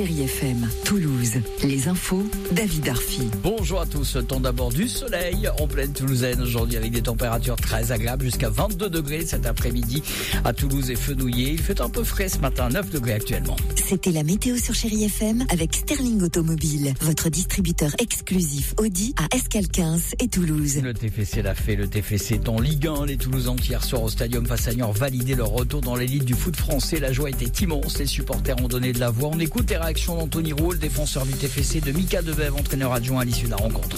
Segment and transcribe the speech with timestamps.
[0.00, 1.32] Chérie FM, Toulouse.
[1.62, 3.20] Les infos, David Arfi.
[3.42, 7.92] Bonjour à tous, temps d'abord du soleil en pleine Toulousaine aujourd'hui avec des températures très
[7.92, 10.02] agréables jusqu'à 22 degrés cet après-midi
[10.42, 11.50] à Toulouse et Fenouillé.
[11.50, 13.56] Il fait un peu frais ce matin, 9 degrés actuellement.
[13.76, 19.68] C'était la météo sur Chérie FM avec Sterling Automobile, votre distributeur exclusif Audi à Escal
[19.68, 20.80] 15 et Toulouse.
[20.82, 23.04] Le TFC l'a fait, le TFC est en Ligue 1.
[23.04, 26.24] Les Toulousains qui hier soir au Stadium face à Niort validaient leur retour dans l'élite
[26.24, 27.00] du foot français.
[27.00, 29.28] La joie était immense, les supporters ont donné de la voix.
[29.34, 33.24] On écoute réactions d'Anthony Roux, le défenseur du TFC, de Mika Debev, entraîneur adjoint à
[33.24, 33.96] l'issue de la rencontre.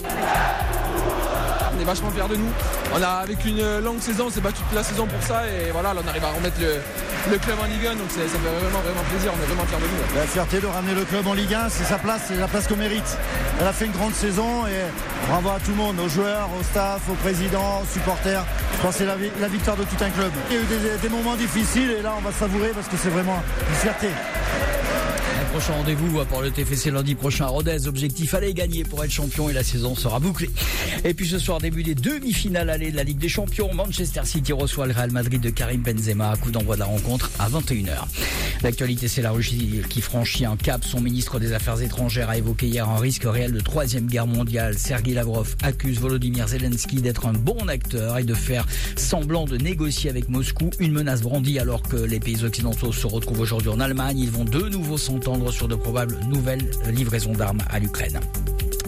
[1.76, 2.48] On est vachement fiers de nous.
[2.96, 5.70] On a, avec une longue saison, on s'est battu toute la saison pour ça et
[5.70, 6.80] voilà, là, on arrive à remettre le,
[7.30, 9.32] le club en Ligue 1, donc c'est- ça fait vraiment, vraiment plaisir.
[9.36, 10.16] On est vraiment fiers de nous.
[10.18, 12.66] La fierté de ramener le club en Ligue 1, c'est sa place, c'est la place
[12.66, 13.18] qu'on mérite.
[13.60, 14.88] Elle a fait une grande saison et
[15.28, 18.44] bravo à tout le monde, aux joueurs, au staff, aux présidents, aux supporters.
[18.76, 20.32] Je pense que c'est la victoire de tout un club.
[20.50, 22.96] Il y a eu des, des moments difficiles et là on va savourer parce que
[22.96, 24.08] c'est vraiment une fierté.
[25.52, 27.86] Prochain rendez-vous pour le TFC lundi prochain à Rodez.
[27.86, 30.48] Objectif aller gagner pour être champion et la saison sera bouclée.
[31.04, 33.68] Et puis ce soir, début des demi-finales allées de la Ligue des Champions.
[33.74, 36.38] Manchester City reçoit le Real Madrid de Karim Benzema.
[36.38, 38.06] Coup d'envoi de la rencontre à 21h.
[38.62, 40.84] L'actualité, c'est la Russie qui franchit un cap.
[40.84, 44.78] Son ministre des Affaires étrangères a évoqué hier un risque réel de troisième guerre mondiale.
[44.78, 50.10] Sergei Lavrov accuse Volodymyr Zelensky d'être un bon acteur et de faire semblant de négocier
[50.10, 50.70] avec Moscou.
[50.78, 54.18] Une menace brandie alors que les pays occidentaux se retrouvent aujourd'hui en Allemagne.
[54.18, 58.20] Ils vont de nouveau s'entendre sur de probables nouvelles livraisons d'armes à l'Ukraine.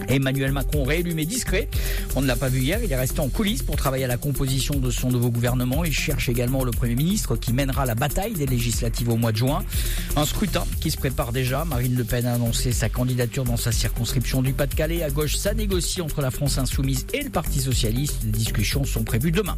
[0.07, 1.67] Emmanuel Macron réélu mais discret.
[2.15, 4.17] On ne l'a pas vu hier, il est resté en coulisses pour travailler à la
[4.17, 5.83] composition de son nouveau gouvernement.
[5.83, 9.37] Il cherche également le Premier ministre qui mènera la bataille des législatives au mois de
[9.37, 9.63] juin.
[10.15, 11.65] Un scrutin qui se prépare déjà.
[11.65, 15.03] Marine Le Pen a annoncé sa candidature dans sa circonscription du Pas-de-Calais.
[15.03, 18.17] À gauche, ça négocie entre la France Insoumise et le Parti Socialiste.
[18.23, 19.57] Les discussions sont prévues demain.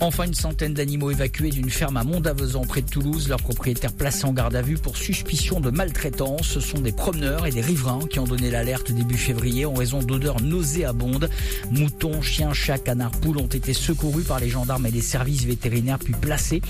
[0.00, 3.28] Enfin, une centaine d'animaux évacués d'une ferme à Mondavezan près de Toulouse.
[3.28, 6.46] Leurs propriétaires placés en garde à vue pour suspicion de maltraitance.
[6.46, 10.00] Ce sont des promeneurs et des riverains qui ont donné l'alerte début février en raison
[10.02, 11.28] d'odeurs nauséabondes.
[11.70, 15.98] Moutons, chiens, chats, canards, poules ont été secourus par les gendarmes et les services vétérinaires
[15.98, 16.62] puis placés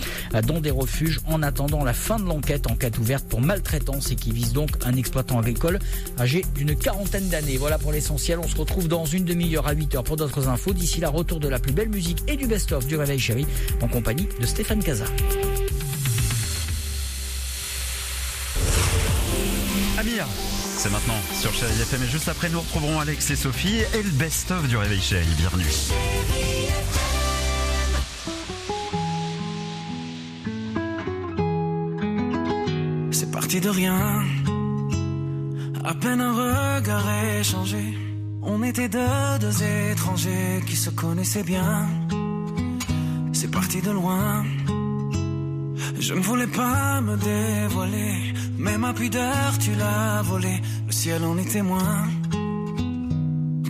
[0.47, 2.71] dans des refuges en attendant la fin de l'enquête.
[2.71, 5.79] Enquête ouverte pour maltraitance et qui vise donc un exploitant agricole
[6.19, 7.57] âgé d'une quarantaine d'années.
[7.57, 8.39] Voilà pour l'essentiel.
[8.39, 10.73] On se retrouve dans une demi-heure à 8 heures pour d'autres infos.
[10.73, 13.47] D'ici là, retour de la plus belle musique et du best-of du Réveil Chéri
[13.81, 15.05] en compagnie de Stéphane Casa.
[19.99, 20.27] Amir.
[20.77, 24.11] C'est maintenant sur Chérie FM et juste après nous retrouverons Alex et Sophie et le
[24.11, 25.27] best-of du Réveil Chérie.
[25.37, 25.65] Bienvenue.
[33.13, 34.23] C'est parti de rien.
[35.85, 37.05] À peine un regard
[37.39, 37.97] échangé.
[38.43, 39.63] On était deux, deux
[39.93, 41.89] étrangers qui se connaissaient bien.
[43.33, 44.45] C'est parti de loin.
[45.99, 48.35] Je ne voulais pas me dévoiler.
[48.63, 50.61] Mais ma pudeur, tu l'as volée.
[50.87, 52.09] Le ciel en est témoin.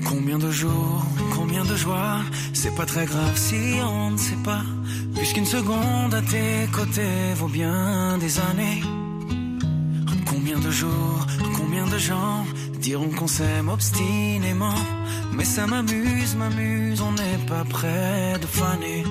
[0.07, 1.03] Combien de jours,
[1.35, 2.19] combien de joie.
[2.53, 4.65] C'est pas très grave si on ne sait pas.
[5.17, 8.83] Puisqu'une seconde à tes côtés vaut bien des années.
[10.27, 11.27] Combien de jours,
[11.57, 12.45] combien de gens
[12.79, 14.81] diront qu'on s'aime obstinément.
[15.33, 19.05] Mais ça m'amuse, m'amuse, on n'est pas près de faner.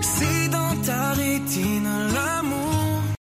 [0.00, 2.42] Si dans ta rétine, là